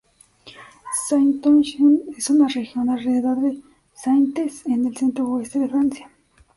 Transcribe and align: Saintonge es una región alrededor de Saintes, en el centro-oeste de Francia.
Saintonge 1.07 1.77
es 2.17 2.31
una 2.31 2.47
región 2.47 2.89
alrededor 2.89 3.39
de 3.39 3.61
Saintes, 3.93 4.65
en 4.65 4.87
el 4.87 4.97
centro-oeste 4.97 5.59
de 5.59 5.67
Francia. 5.69 6.09